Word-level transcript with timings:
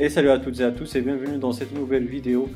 Et 0.00 0.08
salut 0.08 0.30
à 0.30 0.38
toutes 0.38 0.60
et 0.60 0.62
à 0.62 0.70
tous 0.70 0.94
et 0.94 1.00
bienvenue 1.00 1.38
dans 1.38 1.50
cette 1.50 1.74
nouvelle 1.74 2.06
vidéo. 2.06 2.48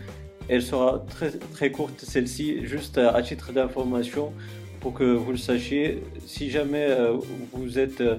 Elle 0.48 0.62
sera 0.62 1.04
très 1.08 1.32
très 1.32 1.72
courte 1.72 1.98
celle-ci, 2.00 2.64
juste 2.64 2.98
à 2.98 3.20
titre 3.20 3.52
d'information 3.52 4.32
pour 4.78 4.94
que 4.94 5.02
vous 5.02 5.32
le 5.32 5.36
sachiez. 5.36 6.04
Si 6.24 6.50
jamais 6.50 6.86
euh, 6.88 7.16
vous 7.52 7.80
êtes 7.80 8.00
euh, 8.00 8.18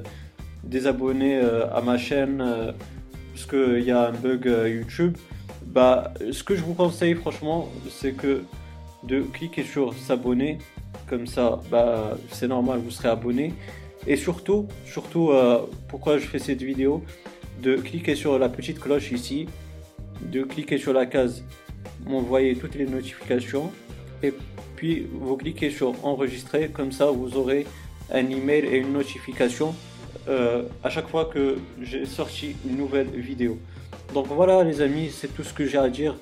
désabonné 0.66 1.38
euh, 1.38 1.74
à 1.74 1.80
ma 1.80 1.98
chaîne 1.98 2.44
parce 3.34 3.46
qu'il 3.46 3.86
y 3.86 3.92
a 3.92 4.10
un 4.10 4.12
bug 4.12 4.46
YouTube, 4.46 5.18
bah, 5.68 6.14
ce 6.30 6.44
que 6.44 6.58
je 6.58 6.62
vous 6.62 6.74
conseille 6.74 7.14
franchement, 7.14 7.70
c'est 7.90 8.12
que 8.12 8.44
de 9.04 9.22
cliquer 9.22 9.64
sur 9.64 9.94
s'abonner, 9.94 10.58
comme 11.08 11.28
ça, 11.28 11.62
bah, 11.72 12.18
c'est 12.30 12.50
normal, 12.50 12.82
vous 12.84 12.92
serez 12.92 13.08
abonné. 13.08 13.54
Et 14.06 14.18
surtout, 14.18 14.68
surtout, 14.86 15.32
pourquoi 15.88 16.18
je 16.18 16.28
fais 16.28 16.40
cette 16.40 16.62
vidéo, 16.62 17.06
de 17.62 17.76
cliquer 17.76 18.16
sur 18.16 18.40
la 18.40 18.50
petite 18.50 18.80
cloche 18.80 19.12
ici, 19.12 19.48
de 20.22 20.44
cliquer 20.44 20.78
sur 20.78 20.94
la 20.94 21.06
case 21.06 21.44
m'envoyer 22.06 22.56
toutes 22.56 22.76
les 22.76 22.86
notifications. 22.86 23.72
Et 24.22 24.34
puis 24.76 25.08
vous 25.12 25.38
cliquez 25.38 25.70
sur 25.70 25.94
enregistrer 26.06 26.70
comme 26.70 26.92
ça 26.92 27.08
vous 27.08 27.38
aurez 27.38 27.66
un 28.12 28.30
email 28.30 28.66
et 28.66 28.78
une 28.78 28.94
notification 28.94 29.74
euh, 30.28 30.64
à 30.84 30.90
chaque 30.90 31.08
fois 31.08 31.26
que 31.26 31.58
j'ai 31.82 32.06
sorti 32.06 32.56
une 32.66 32.78
nouvelle 32.78 33.10
vidéo. 33.10 33.58
Donc 34.14 34.28
voilà 34.28 34.64
les 34.64 34.82
amis 34.82 35.10
c'est 35.12 35.34
tout 35.34 35.44
ce 35.44 35.54
que 35.54 35.66
j'ai 35.66 35.78
à 35.78 35.90
dire. 35.90 36.16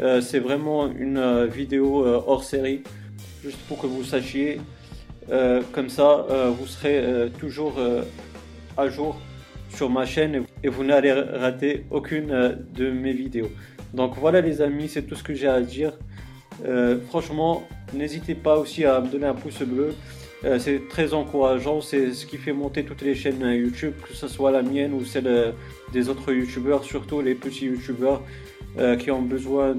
Euh, 0.00 0.20
c'est 0.20 0.38
vraiment 0.38 0.90
une 0.90 1.18
euh, 1.18 1.46
vidéo 1.46 2.06
hors 2.06 2.44
série 2.44 2.82
juste 3.42 3.58
pour 3.68 3.78
que 3.78 3.86
vous 3.86 4.04
sachiez. 4.04 4.60
Comme 5.72 5.88
ça 5.88 6.26
vous 6.58 6.66
serez 6.66 7.30
toujours 7.38 7.74
à 8.76 8.88
jour 8.88 9.20
sur 9.74 9.90
ma 9.90 10.06
chaîne 10.06 10.44
et 10.62 10.68
vous 10.68 10.84
n'allez 10.84 11.12
rater 11.12 11.84
aucune 11.90 12.58
de 12.74 12.90
mes 12.90 13.12
vidéos. 13.12 13.50
Donc 13.94 14.14
voilà 14.18 14.40
les 14.40 14.62
amis, 14.62 14.88
c'est 14.88 15.02
tout 15.02 15.14
ce 15.14 15.22
que 15.22 15.34
j'ai 15.34 15.48
à 15.48 15.60
dire. 15.60 15.92
Euh, 16.64 16.98
franchement, 17.08 17.66
n'hésitez 17.92 18.34
pas 18.34 18.58
aussi 18.58 18.84
à 18.84 19.00
me 19.00 19.08
donner 19.08 19.26
un 19.26 19.34
pouce 19.34 19.62
bleu. 19.62 19.94
Euh, 20.44 20.58
c'est 20.58 20.88
très 20.88 21.14
encourageant, 21.14 21.80
c'est 21.80 22.12
ce 22.12 22.26
qui 22.26 22.36
fait 22.36 22.52
monter 22.52 22.84
toutes 22.84 23.02
les 23.02 23.14
chaînes 23.14 23.42
YouTube, 23.42 23.92
que 24.08 24.14
ce 24.14 24.28
soit 24.28 24.50
la 24.50 24.62
mienne 24.62 24.92
ou 24.92 25.04
celle 25.04 25.54
des 25.92 26.08
autres 26.08 26.32
YouTubeurs, 26.32 26.84
surtout 26.84 27.20
les 27.20 27.34
petits 27.34 27.66
YouTubeurs 27.66 28.22
euh, 28.78 28.96
qui 28.96 29.10
ont 29.10 29.22
besoin 29.22 29.74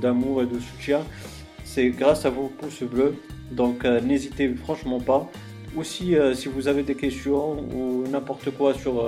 d'amour 0.00 0.42
et 0.42 0.46
de 0.46 0.58
soutien. 0.58 1.00
C'est 1.64 1.90
grâce 1.90 2.24
à 2.24 2.30
vos 2.30 2.48
pouces 2.48 2.82
bleus, 2.82 3.14
donc 3.50 3.84
n'hésitez 3.84 4.48
franchement 4.54 5.00
pas. 5.00 5.28
Aussi, 5.76 6.14
si 6.34 6.48
vous 6.48 6.68
avez 6.68 6.82
des 6.82 6.94
questions 6.94 7.52
ou 7.74 8.04
n'importe 8.10 8.50
quoi 8.50 8.72
sur 8.74 9.06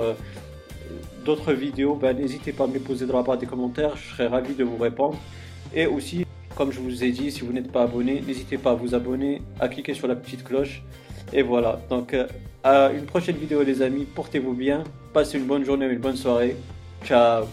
d'autres 1.25 1.53
vidéos, 1.53 1.95
ben, 1.95 2.15
n'hésitez 2.15 2.51
pas 2.51 2.65
à 2.65 2.67
me 2.67 2.73
les 2.73 2.79
poser 2.79 3.05
dans 3.05 3.17
la 3.17 3.23
barre 3.23 3.37
des 3.37 3.45
commentaires, 3.45 3.95
je 3.97 4.11
serai 4.11 4.27
ravi 4.27 4.53
de 4.53 4.63
vous 4.63 4.77
répondre. 4.77 5.17
Et 5.73 5.87
aussi, 5.87 6.25
comme 6.55 6.71
je 6.71 6.79
vous 6.79 7.03
ai 7.03 7.11
dit, 7.11 7.31
si 7.31 7.41
vous 7.41 7.53
n'êtes 7.53 7.71
pas 7.71 7.83
abonné, 7.83 8.21
n'hésitez 8.25 8.57
pas 8.57 8.71
à 8.71 8.73
vous 8.73 8.95
abonner, 8.95 9.41
à 9.59 9.67
cliquer 9.67 9.93
sur 9.93 10.07
la 10.07 10.15
petite 10.15 10.43
cloche. 10.43 10.83
Et 11.31 11.41
voilà, 11.41 11.79
donc 11.89 12.13
euh, 12.13 12.27
à 12.63 12.91
une 12.91 13.05
prochaine 13.05 13.37
vidéo 13.37 13.63
les 13.63 13.81
amis, 13.81 14.05
portez-vous 14.05 14.53
bien, 14.53 14.83
passez 15.13 15.37
une 15.37 15.45
bonne 15.45 15.63
journée, 15.63 15.85
une 15.85 15.99
bonne 15.99 16.17
soirée. 16.17 16.55
Ciao 17.05 17.45